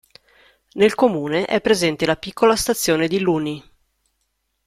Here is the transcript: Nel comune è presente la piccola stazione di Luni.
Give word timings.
Nel 0.77 0.95
comune 0.95 1.45
è 1.45 1.61
presente 1.61 2.07
la 2.07 2.15
piccola 2.17 2.55
stazione 2.55 3.07
di 3.07 3.19
Luni. 3.19 3.63